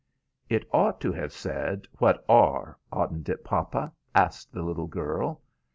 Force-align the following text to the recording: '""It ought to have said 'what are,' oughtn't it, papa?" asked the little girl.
'""It 0.55 0.67
ought 0.73 0.99
to 1.01 1.11
have 1.13 1.31
said 1.31 1.87
'what 1.99 2.25
are,' 2.27 2.75
oughtn't 2.91 3.29
it, 3.29 3.43
papa?" 3.43 3.93
asked 4.15 4.51
the 4.51 4.63
little 4.63 4.87
girl. 4.87 5.43